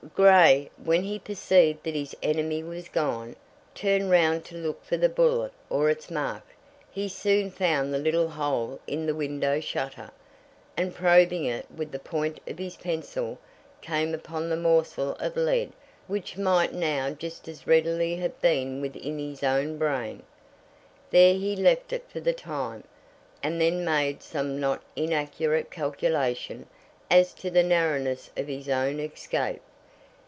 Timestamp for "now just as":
16.73-17.67